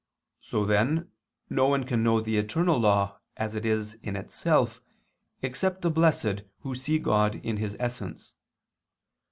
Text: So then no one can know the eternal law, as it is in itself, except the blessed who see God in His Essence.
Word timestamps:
So 0.41 0.65
then 0.65 1.11
no 1.47 1.67
one 1.67 1.83
can 1.83 2.01
know 2.01 2.21
the 2.21 2.37
eternal 2.37 2.79
law, 2.79 3.19
as 3.37 3.53
it 3.53 3.67
is 3.67 3.99
in 4.01 4.15
itself, 4.15 4.81
except 5.43 5.83
the 5.83 5.91
blessed 5.91 6.41
who 6.61 6.73
see 6.73 6.97
God 6.97 7.35
in 7.45 7.57
His 7.57 7.77
Essence. 7.79 8.33